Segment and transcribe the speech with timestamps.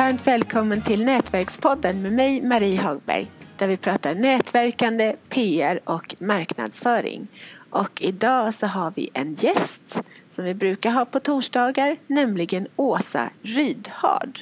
[0.00, 7.28] Varmt välkommen till Nätverkspodden med mig Marie Hagberg där vi pratar nätverkande, PR och marknadsföring.
[7.70, 13.30] Och idag så har vi en gäst som vi brukar ha på torsdagar, nämligen Åsa
[13.42, 14.40] Rydhard.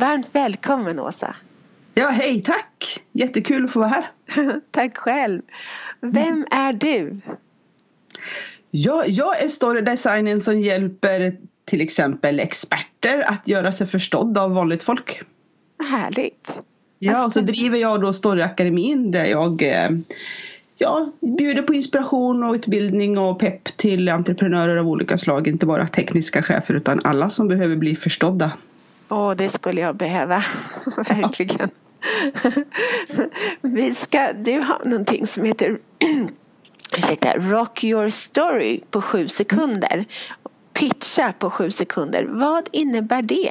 [0.00, 1.36] Varmt välkommen Åsa!
[1.94, 3.02] Ja, hej, tack!
[3.12, 4.10] Jättekul att få vara här.
[4.70, 5.42] tack själv!
[6.00, 7.20] Vem är du?
[8.70, 14.82] Ja, jag är storydesignen som hjälper till exempel experter att göra sig förstådd av vanligt
[14.82, 15.22] folk.
[15.90, 16.60] Härligt!
[16.98, 19.90] Ja, och så driver jag då Storyakademin där jag eh,
[20.76, 25.48] ja, bjuder på inspiration och utbildning och pepp till entreprenörer av olika slag.
[25.48, 28.52] Inte bara tekniska chefer utan alla som behöver bli förstådda.
[29.08, 30.44] Åh, det skulle jag behöva.
[30.96, 31.70] Verkligen.
[33.60, 35.78] Vi ska, du har någonting som heter
[36.96, 40.04] ursäkta, Rock your story på sju sekunder.
[40.84, 42.24] Pitcha på sju sekunder.
[42.30, 43.50] Vad innebär det?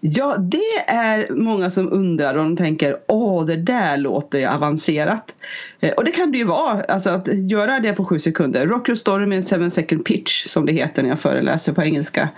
[0.00, 5.34] Ja, det är många som undrar och de tänker åh, det där låter ju avancerat.
[5.80, 8.66] Eh, och det kan det ju vara, alltså att göra det på sju sekunder.
[8.66, 11.82] Rock your story med en seven second pitch som det heter när jag föreläser på
[11.82, 12.28] engelska.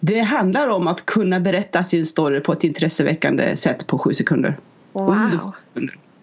[0.00, 4.58] Det handlar om att kunna berätta sin story på ett intresseväckande sätt på sju sekunder.
[4.92, 5.52] Wow!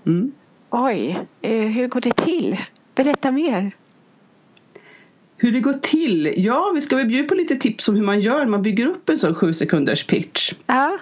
[0.05, 0.31] Mm.
[0.69, 2.57] Oj, eh, hur går det till?
[2.95, 3.71] Berätta mer.
[5.37, 6.33] Hur det går till?
[6.37, 8.45] Ja, vi ska väl bjuda på lite tips om hur man gör.
[8.45, 10.53] Man bygger upp en sån sju sekunders pitch.
[10.67, 10.97] Ja.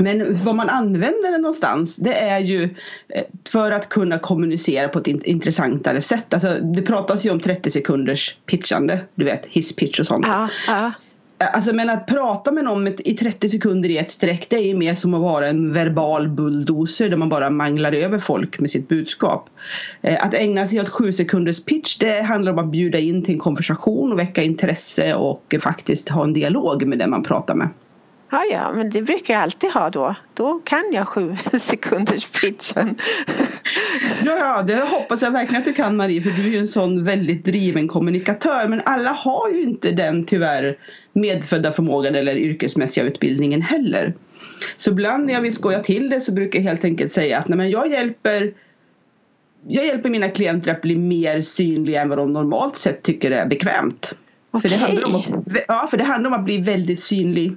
[0.00, 2.62] Men vad man använder den någonstans det är ju
[3.08, 6.34] eh, för att kunna kommunicera på ett intressantare sätt.
[6.34, 10.26] Alltså, det pratas ju om 30 sekunders pitchande, du vet hisspitch och sånt.
[10.26, 10.92] Ja, ja.
[11.40, 14.74] Alltså men att prata med någon i 30 sekunder i ett streck det är ju
[14.74, 18.88] mer som att vara en verbal bulldozer där man bara manglar över folk med sitt
[18.88, 19.50] budskap.
[20.02, 23.34] Eh, att ägna sig åt 7 sekunders pitch det handlar om att bjuda in till
[23.34, 27.68] en konversation och väcka intresse och faktiskt ha en dialog med den man pratar med.
[28.30, 30.14] Ja, ja, men det brukar jag alltid ha då.
[30.34, 32.96] Då kan jag sju sekunders pitchen.
[34.24, 37.04] ja, det hoppas jag verkligen att du kan Marie, för du är ju en sån
[37.04, 38.68] väldigt driven kommunikatör.
[38.68, 40.76] Men alla har ju inte den tyvärr
[41.20, 44.14] medfödda förmågan eller yrkesmässiga utbildningen heller.
[44.76, 47.48] Så ibland när jag vill skoja till det så brukar jag helt enkelt säga att
[47.48, 48.52] nej, men jag hjälper
[49.66, 53.46] jag hjälper mina klienter att bli mer synliga än vad de normalt sett tycker är
[53.46, 54.14] bekvämt.
[54.50, 54.70] Okay.
[54.70, 55.26] För, det handlar om att,
[55.68, 57.56] ja, för det handlar om att bli väldigt synlig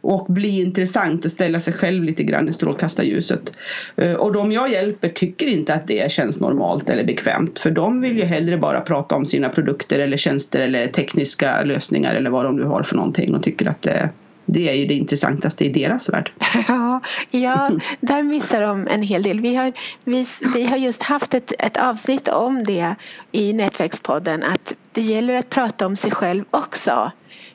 [0.00, 3.52] och bli intressant och ställa sig själv lite grann i strålkastarljuset.
[3.96, 8.00] Eh, och de jag hjälper tycker inte att det känns normalt eller bekvämt för de
[8.00, 12.44] vill ju hellre bara prata om sina produkter eller tjänster eller tekniska lösningar eller vad
[12.44, 14.08] de nu har för någonting och tycker att det
[14.46, 16.32] det är ju det intressantaste i deras värld.
[16.68, 17.70] Ja, ja
[18.00, 19.40] där missar de en hel del.
[19.40, 19.72] Vi har,
[20.04, 20.24] vi,
[20.54, 22.94] vi har just haft ett, ett avsnitt om det
[23.32, 27.12] i Nätverkspodden att det gäller att prata om sig själv också.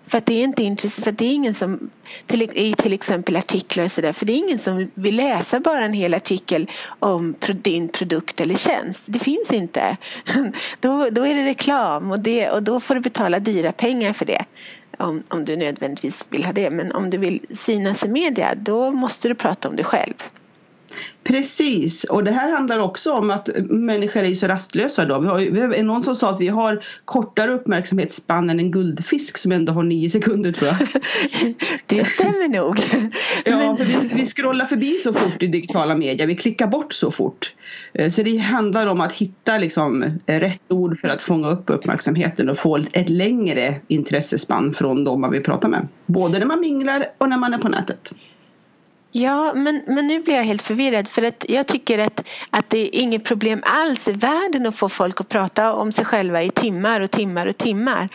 [0.10, 1.90] För att det är inte intressant, för det är ingen som,
[2.26, 5.82] till, i till exempel artiklar och sådär, för det är ingen som vill läsa bara
[5.86, 9.04] en hel artikel om din produkt eller tjänst.
[9.08, 9.98] Det finns inte.
[10.80, 14.26] Då, då är det reklam och, det, och då får du betala dyra pengar för
[14.26, 14.46] det.
[14.98, 16.70] Om, om du nödvändigtvis vill ha det.
[16.70, 20.14] Men om du vill synas i media, då måste du prata om dig själv.
[21.24, 25.20] Precis, och det här handlar också om att människor är så rastlösa då.
[25.20, 29.38] Vi har, vi har, någon som sa att vi har kortare uppmärksamhetsspann än en guldfisk
[29.38, 30.78] som ändå har nio sekunder tror jag.
[31.86, 32.80] det stämmer nog.
[33.46, 33.78] ja, Men...
[33.78, 37.54] för vi, vi scrollar förbi så fort i digitala medier, vi klickar bort så fort.
[37.94, 42.50] Eh, så det handlar om att hitta liksom rätt ord för att fånga upp uppmärksamheten
[42.50, 45.88] och få ett längre intressespann från de man vill prata med.
[46.06, 48.14] Både när man minglar och när man är på nätet.
[49.12, 52.78] Ja, men, men nu blir jag helt förvirrad för att jag tycker att, att det
[52.78, 56.50] är inget problem alls i världen att få folk att prata om sig själva i
[56.50, 58.10] timmar och timmar och timmar.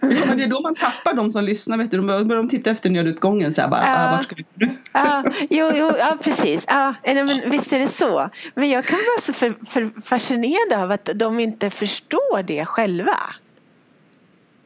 [0.00, 1.96] Ja, men det är då man tappar de som lyssnar, vet du.
[1.96, 4.10] De börjar titta efter nödutgången så här bara, ah, ja.
[4.10, 6.64] vart ska vi ja, jo, jo, ja, precis.
[6.66, 8.30] Ja, men visst är det så.
[8.54, 13.18] Men jag kan vara så för, för fascinerad av att de inte förstår det själva.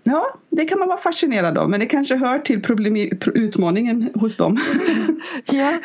[0.05, 2.97] Ja, det kan man vara fascinerad av men det kanske hör till problem,
[3.35, 4.61] utmaningen hos dem.
[5.45, 5.79] ja.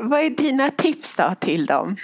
[0.00, 1.96] Vad är dina tips då till dem?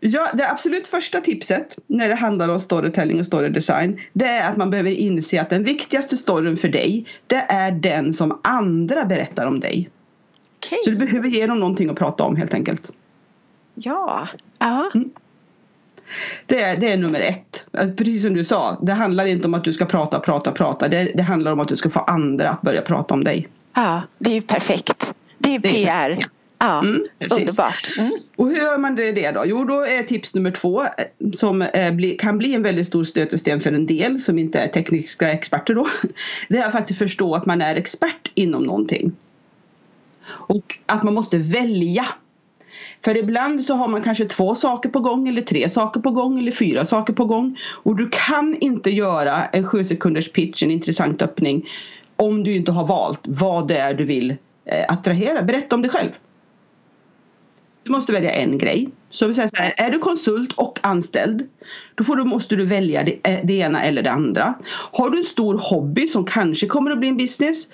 [0.00, 4.56] Ja, det absolut första tipset när det handlar om storytelling och storydesign det är att
[4.56, 9.46] man behöver inse att den viktigaste storyn för dig det är den som andra berättar
[9.46, 9.90] om dig.
[10.56, 10.78] Okay.
[10.84, 12.92] Så du behöver ge dem någonting att prata om helt enkelt.
[13.74, 14.28] Ja,
[14.58, 14.90] ja.
[14.94, 15.10] Mm.
[16.46, 17.66] Det är, det är nummer ett.
[17.96, 20.88] Precis som du sa, det handlar inte om att du ska prata, prata, prata.
[20.88, 23.48] Det, det handlar om att du ska få andra att börja prata om dig.
[23.74, 25.12] Ja, det är ju perfekt.
[25.38, 26.26] Det är PR.
[26.58, 27.98] Ja, mm, underbart.
[27.98, 28.12] Mm.
[28.36, 29.42] Och hur gör man det, det då?
[29.46, 30.88] Jo, då är tips nummer två eh,
[31.34, 35.32] som är, kan bli en väldigt stor stötesten för en del som inte är tekniska
[35.32, 35.88] experter då.
[36.48, 39.12] Det är att faktiskt förstå att man är expert inom någonting.
[40.28, 42.06] Och att man måste välja.
[43.04, 46.38] För ibland så har man kanske två saker på gång eller tre saker på gång
[46.38, 47.58] eller fyra saker på gång.
[47.82, 51.68] Och du kan inte göra en sju sekunders pitch, en intressant öppning
[52.16, 54.30] om du inte har valt vad det är du vill
[54.64, 55.42] eh, attrahera.
[55.42, 56.10] Berätta om dig själv.
[57.82, 58.88] Du måste välja en grej.
[59.10, 61.48] Så vi säger så här, är du konsult och anställd
[61.94, 64.54] då får du, måste du välja det, eh, det, ena eller det andra.
[64.92, 67.68] Har du en stor hobby som kanske kommer att bli en business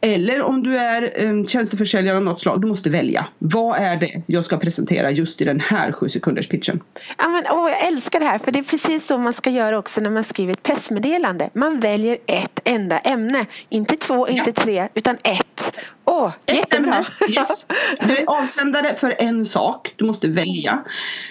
[0.00, 3.26] eller om du är um, tjänsteförsäljare av något slag, du måste välja.
[3.38, 6.80] Vad är det jag ska presentera just i den här sju sekunders pitchen?
[7.18, 9.78] Ja, men, åh, jag älskar det här för det är precis så man ska göra
[9.78, 11.50] också när man skriver ett pressmeddelande.
[11.52, 14.62] Man väljer ett enda ämne, inte två, inte ja.
[14.62, 15.72] tre, utan ett.
[16.04, 17.06] Åh, jättebra!
[17.28, 17.66] Yes.
[18.00, 20.77] Du är avsändare för en sak, du måste välja.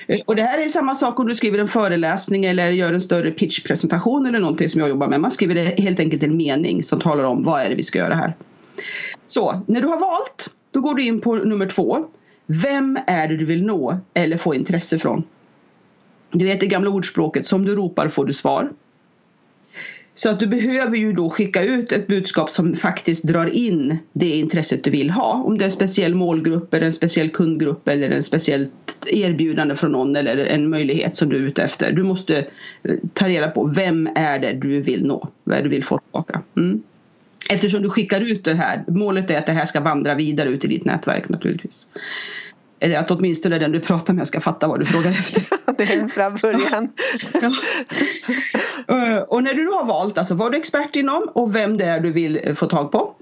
[0.07, 3.01] Eh, och det här är samma sak om du skriver en föreläsning eller gör en
[3.01, 5.21] större pitchpresentation eller någonting som jag jobbar med.
[5.21, 8.15] Man skriver helt enkelt en mening som talar om vad är det vi ska göra
[8.15, 8.35] här.
[9.27, 12.05] Så, när du har valt, då går du in på nummer två.
[12.45, 15.23] Vem är det du vill nå eller få intresse från?
[16.31, 18.71] Du vet det gamla ordspråket, som du ropar får du svar.
[20.17, 24.29] Så att du behöver ju då skicka ut ett budskap som faktiskt drar in det
[24.29, 25.43] intresset du vill ha.
[25.43, 29.91] Om det är en speciell målgrupp eller en speciell kundgrupp eller en speciellt erbjudande från
[29.91, 31.91] någon eller en möjlighet som du är ute efter.
[31.91, 32.37] Du måste
[32.83, 35.83] eh, ta reda på vem är det du vill nå, vad är det du vill
[35.83, 36.41] få tillbaka.
[36.55, 36.83] Mm.
[37.49, 40.65] Eftersom du skickar ut det här, målet är att det här ska vandra vidare ut
[40.65, 41.87] i ditt nätverk naturligtvis.
[42.79, 45.43] Eller att åtminstone den du pratar med ska fatta vad du frågar efter.
[45.77, 46.89] det är en bra början.
[47.33, 47.51] ja.
[48.95, 51.85] Eh, och när du har valt alltså vad du är expert inom och vem det
[51.85, 53.13] är du vill eh, få tag på.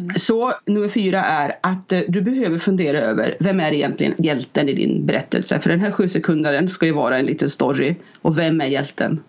[0.00, 0.18] Mm.
[0.18, 4.72] Så nummer fyra är att eh, du behöver fundera över vem är egentligen hjälten i
[4.72, 5.60] din berättelse.
[5.60, 7.94] För den här sju sekundaren ska ju vara en liten story.
[8.22, 9.20] Och vem är hjälten?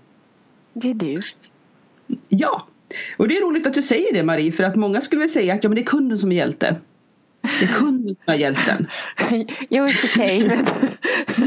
[0.74, 1.22] Det är du.
[2.28, 2.68] Ja,
[3.18, 5.54] och det är roligt att du säger det Marie för att många skulle väl säga
[5.54, 6.76] att ja, men det är kunden som är hjälte.
[7.42, 8.88] Det är kunden som är hjälten.
[9.70, 10.66] jo, i och för sig.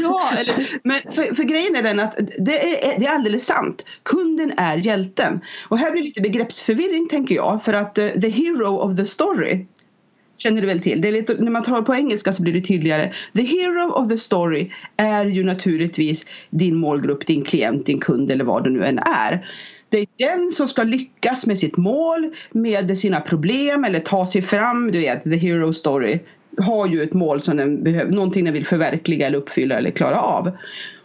[0.02, 3.82] Ja, eller, men för, för, grejen är den att det är, det är alldeles sant.
[4.02, 5.40] Kunden är hjälten.
[5.68, 7.64] Och här blir lite begreppsförvirring tänker jag.
[7.64, 9.66] För att uh, the hero of the story
[10.36, 11.00] känner du väl till.
[11.00, 13.12] Det är lite, när man tar på engelska så blir det tydligare.
[13.34, 18.44] The hero of the story är ju naturligtvis din målgrupp, din klient, din kund eller
[18.44, 19.46] vad det nu än är.
[19.92, 24.42] Det är den som ska lyckas med sitt mål, med sina problem eller ta sig
[24.42, 24.92] fram.
[24.92, 26.18] Du vet, the hero story
[26.58, 30.20] har ju ett mål som den behöver, någonting den vill förverkliga eller uppfylla eller klara
[30.20, 30.50] av.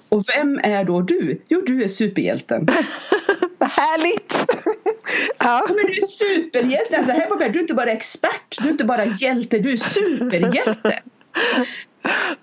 [0.10, 1.42] Och vem är då du?
[1.50, 2.68] Jo, du är superhjälten.
[3.58, 4.36] Vad härligt!
[5.40, 5.66] ja.
[5.68, 6.98] Men du är superhjälte.
[6.98, 9.78] Alltså, här på du är inte bara expert, du är inte bara hjälte, du är
[9.78, 11.00] superhjälte.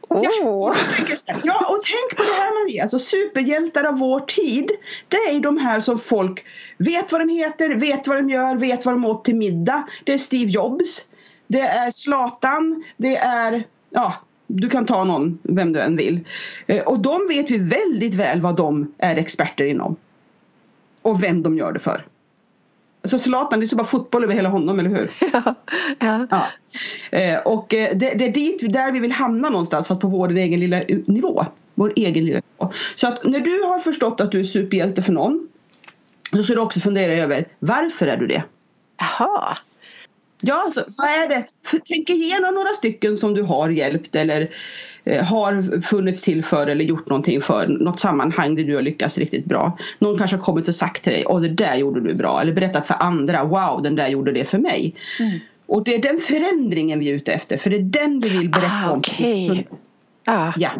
[0.08, 0.22] Oh.
[0.22, 0.74] Ja,
[1.44, 4.70] ja, och tänk på det här Maria, alltså superhjältar av vår tid.
[5.08, 6.44] Det är de här som folk
[6.78, 9.88] vet vad de heter, vet vad de gör, vet vad de åt till middag.
[10.04, 11.08] Det är Steve Jobs,
[11.46, 14.14] det är Zlatan, det är, ja,
[14.46, 16.20] du kan ta någon, vem du än vill.
[16.66, 19.96] Eh, och de vet vi väldigt väl vad de är experter inom.
[21.02, 22.04] Och vem de gör det för.
[23.04, 25.10] Alltså Zlatan, det är så bara fotboll över hela honom, eller hur?
[25.32, 25.54] Ja.
[25.98, 26.26] ja.
[26.30, 26.46] ja.
[27.18, 30.36] Eh, och eh, det, det, är dit där vi vill hamna någonstans, fast på vår
[30.36, 31.46] egen lilla nivå.
[31.74, 32.72] Vår egen lilla nivå.
[32.94, 35.48] Så att när du har förstått att du är superhjälte för någon,
[36.32, 38.44] då ska du också fundera över varför är du det?
[38.98, 39.56] Jaha.
[40.40, 41.46] Ja, alltså, vad är det?
[41.84, 44.50] Tänk igenom några stycken som du har hjälpt eller
[45.06, 49.44] har funnits till för eller gjort någonting för något sammanhang där du har lyckats riktigt
[49.44, 49.78] bra.
[49.98, 52.40] Någon kanske har kommit och sagt till dig, åh det där gjorde du bra.
[52.40, 54.94] Eller berättat för andra, wow den där gjorde det för mig.
[55.20, 55.38] Mm.
[55.66, 58.50] Och det är den förändringen vi är ute efter, för det är den vi vill
[58.50, 58.98] berätta ah, om.
[58.98, 59.64] Okay.
[60.24, 60.52] Ah.
[60.56, 60.70] Ja.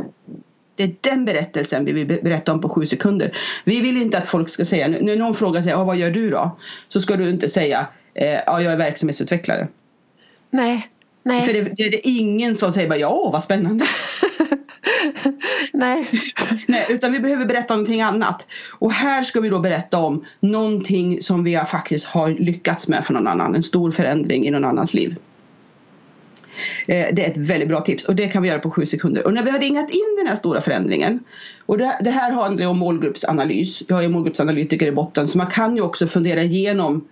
[0.77, 3.37] Det är den berättelsen vi vill berätta om på sju sekunder.
[3.65, 6.59] Vi vill inte att folk ska säga, när någon frågar sig, vad gör du då?
[6.89, 9.69] Så ska du inte säga, eh, ja jag är verksamhetsutvecklare.
[10.51, 10.89] Nej.
[11.27, 11.43] Nej.
[11.43, 13.85] För det, det, det, är ingen som säger bara ja, vad spännande.
[15.73, 16.09] Nej.
[16.67, 18.47] Nej, utan vi behöver berätta om någonting annat.
[18.73, 23.15] Och här ska vi då berätta om någonting som vi faktiskt har lyckats med för
[23.15, 23.55] någon annan.
[23.55, 25.17] En stor förändring i någon annans liv.
[26.87, 29.27] Eh, det är ett väldigt bra tips och det kan vi göra på sju sekunder.
[29.27, 31.21] Och när vi har ringat in den här stora förändringen
[31.67, 33.83] och det, här handlar om målgruppsanalys.
[33.89, 37.09] Jag är målgruppsanalytiker i botten så man kan ju också fundera igenom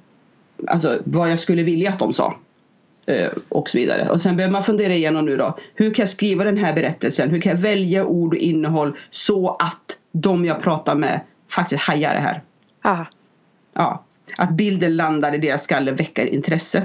[0.66, 2.37] alltså, vad jag skulle vilja att de sa.
[3.06, 4.09] Eh, och så vidare.
[4.09, 5.59] Och sen behöver man fundera igenom nu då.
[5.75, 7.30] Hur kan jag skriva den här berättelsen?
[7.30, 12.14] Hur kan jag välja ord och innehåll så att de jag pratar med faktiskt hajar
[12.14, 12.42] det här?
[12.85, 13.06] Aha.
[13.75, 14.04] Ja.
[14.37, 16.82] Att bilden landar i deras skalle väcker intresse.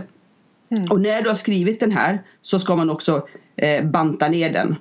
[0.69, 0.91] Mm.
[0.91, 4.75] Och när du har skrivit den här så ska man också eh, banta ner den.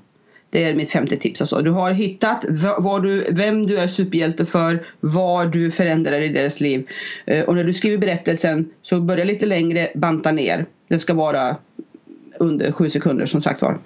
[0.50, 1.41] Det är mitt femte tips.
[1.41, 1.62] Alltså.
[1.62, 2.45] Du har hittat
[2.79, 6.88] vad du, vem du är superhjälte för, vad du förändrar i deras liv.
[7.25, 10.67] Eh, och när du skriver berättelsen så börja lite längre, banta ner.
[10.88, 11.57] Det ska vara
[12.38, 13.79] under sju sekunder som sagt var.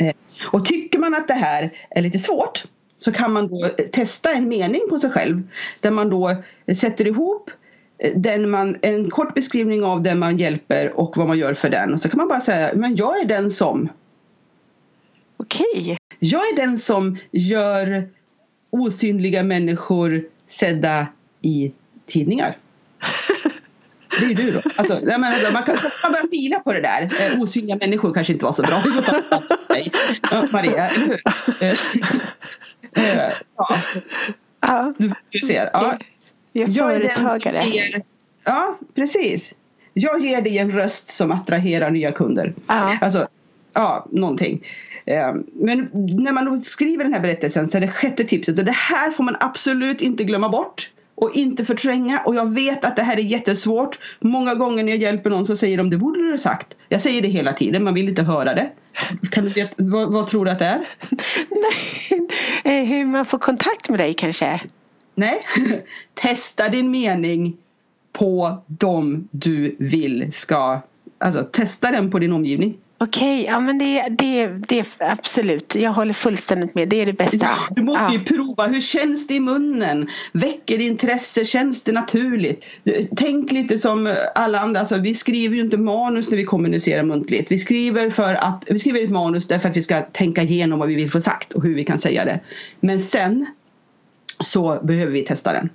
[0.00, 0.14] Eh,
[0.46, 2.64] och tycker man att det här är lite svårt
[2.98, 5.42] så kan man då eh, testa en mening på sig själv
[5.80, 6.36] där man då
[6.76, 7.50] sätter ihop
[8.14, 11.92] den man, en kort beskrivning av den man hjälper och vad man gör för den.
[11.92, 13.88] Och så kan man bara säga, men jag är den som.
[15.50, 15.80] Okej.
[15.82, 15.96] Okay.
[16.18, 18.08] Jag är den som gör
[18.70, 21.06] osynliga människor sedda
[21.42, 21.72] i
[22.06, 22.56] tidningar.
[24.20, 24.60] Det är du då.
[24.76, 27.10] Alltså, jag menar, man kan man börja fila på det där.
[27.20, 28.82] Eh, osynliga människor kanske inte var så bra.
[29.68, 29.92] Dig.
[30.30, 31.20] Ja, Maria, eller hur?
[32.92, 33.78] Eh, eh, ja.
[34.60, 34.92] ja.
[34.98, 35.70] Du, ser.
[35.72, 35.98] Ja.
[36.52, 37.56] Jag är företagare.
[37.56, 38.02] Jag ger,
[38.44, 39.54] ja, precis.
[39.94, 42.54] Jag ger dig en röst som attraherar nya kunder.
[42.66, 42.98] Ja.
[43.00, 43.28] Alltså,
[43.72, 44.64] ja, någonting.
[45.10, 48.72] Ehm, men när man skriver den här berättelsen så är det sjätte tipset och det
[48.72, 53.02] här får man absolut inte glömma bort och inte förtränga och jag vet att det
[53.02, 53.98] här är jättesvårt.
[54.20, 56.76] Många gånger när jag hjälper någon så säger de det borde du ha sagt.
[56.88, 58.70] Jag säger det hela tiden, man vill inte höra det.
[59.30, 60.86] Kan du veta, vad, vad tror du att det är?
[62.64, 64.60] Nej, hur man får kontakt med dig kanske?
[65.14, 65.46] Nej,
[66.14, 67.56] testa din mening
[68.12, 70.80] på dem du vill ska,
[71.18, 72.78] alltså testa den på din omgivning.
[73.02, 75.74] Okej, ja men det, det, det absolut.
[75.74, 76.88] Jag håller fullständigt med.
[76.88, 77.36] Det är det bästa.
[77.40, 78.12] Ja, du måste ja.
[78.12, 78.66] ju prova.
[78.66, 80.08] Hur känns det i munnen?
[80.32, 81.44] Väcker det intresse?
[81.44, 82.64] Känns det naturligt?
[83.16, 84.80] Tänk lite som alla andra.
[84.80, 87.52] Alltså, vi skriver ju inte manus när vi kommunicerar muntligt.
[87.52, 90.88] Vi skriver, för att, vi skriver ett manus därför att vi ska tänka igenom vad
[90.88, 92.40] vi vill få sagt och hur vi kan säga det.
[92.80, 93.46] Men sen
[94.44, 95.70] så behöver vi testa den.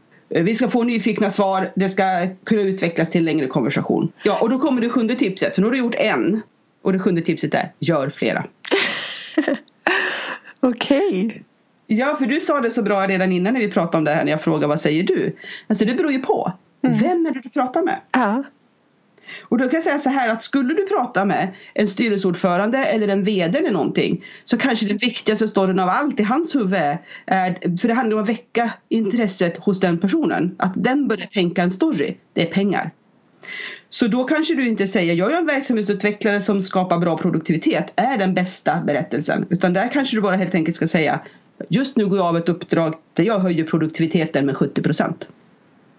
[0.46, 2.04] Vi ska få nyfikna svar, det ska
[2.44, 4.12] kunna utvecklas till längre konversation.
[4.24, 6.42] Ja, och då kommer det sjunde tipset, för nu har du gjort en.
[6.86, 8.46] Och det sjunde tipset är, gör flera.
[10.60, 11.26] Okej.
[11.26, 11.42] Okay.
[11.88, 14.24] Ja, för du sa det så bra redan innan när vi pratade om det här
[14.26, 15.36] när jag frågade vad säger du?
[15.68, 16.54] Alltså det beror ju på.
[16.84, 16.98] Mm.
[16.98, 18.00] Vem är det du pratar med?
[18.12, 18.44] Ja.
[19.42, 23.08] Och då kan jag säga så här att skulle du prata med en styrelseordförande eller
[23.08, 27.78] en VD eller någonting så kanske den viktigaste storyn av allt i hans huvud är,
[27.78, 30.56] för det handlar om att väcka intresset hos den personen.
[30.60, 32.92] Att den börjar tänka en story, det är pengar.
[33.90, 38.18] Så då kanske du inte säger jag är en verksamhetsutvecklare som skapar bra produktivitet är
[38.18, 39.46] den bästa berättelsen.
[39.50, 41.20] Utan där kanske du bara helt enkelt ska säga
[41.70, 45.30] just nu går jag av ett uppdrag där jag höjer produktiviteten med 70 procent.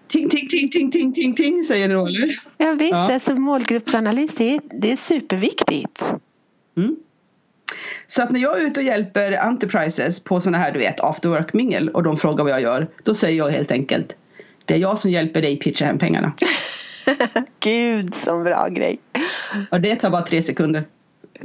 [0.07, 2.27] Ting, ting, ting, ting, ting, ting, ting, säger Rolle.
[2.57, 3.13] Ja visst, ja.
[3.13, 6.03] Alltså, målgruppsanalys det är, det är superviktigt.
[6.77, 6.95] Mm.
[8.07, 11.29] Så att när jag är ute och hjälper Enterprises på sådana här du vet after
[11.29, 14.15] work mingel och de frågar vad jag gör då säger jag helt enkelt
[14.65, 16.33] det är jag som hjälper dig pitcha hem pengarna.
[17.59, 18.99] Gud så bra grej.
[19.71, 20.85] Och det tar bara tre sekunder.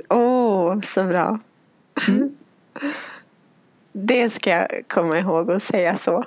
[0.08, 1.38] Åh, oh, så bra.
[2.08, 2.36] Mm.
[3.92, 6.24] Det ska jag komma ihåg att säga så.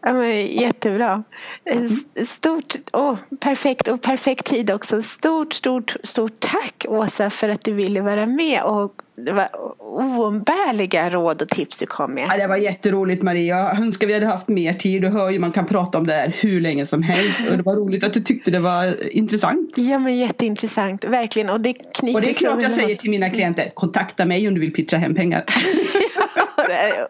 [0.00, 1.24] Ja, men jättebra.
[1.64, 1.88] Mm.
[2.26, 5.02] Stort, oh, perfekt och perfekt tid också.
[5.02, 11.10] Stort, stort, stort tack Åsa för att du ville vara med och det var oumbärliga
[11.10, 12.26] råd och tips du kom med.
[12.30, 13.56] Ja, det var jätteroligt Maria.
[13.56, 15.02] Jag önskar vi hade haft mer tid.
[15.02, 17.40] Du hör ju man kan prata om det här hur länge som helst.
[17.50, 19.72] Och det var roligt att du tyckte det var intressant.
[19.76, 21.50] Ja men jätteintressant, verkligen.
[21.50, 24.54] Och det knyter Och det är klart jag säger till mina klienter, kontakta mig om
[24.54, 25.44] du vill pitcha hem pengar.
[25.46, 27.08] ja, det är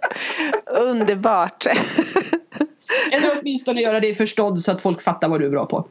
[0.83, 1.67] underbart.
[3.13, 5.87] Eller åtminstone göra det förstådd så att folk fattar vad du är bra på.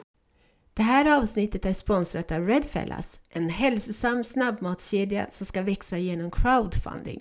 [0.81, 7.19] Det här avsnittet är sponsrat av Redfellas, en hälsosam snabbmatskedja som ska växa genom crowdfunding.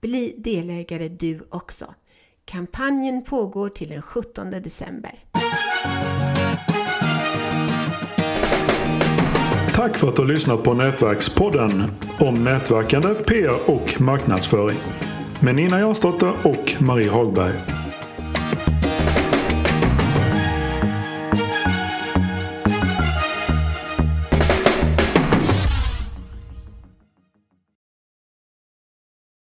[0.00, 1.94] Bli delägare du också.
[2.44, 5.24] Kampanjen pågår till den 17 december.
[9.74, 11.82] Tack för att du har lyssnat på Nätverkspodden
[12.20, 14.78] om nätverkande, PR och marknadsföring
[15.40, 17.81] med Nina Jansdotter och Marie Hagberg.